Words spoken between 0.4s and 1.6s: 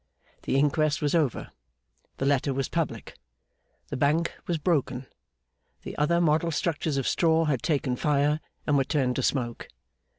The Inquest was over,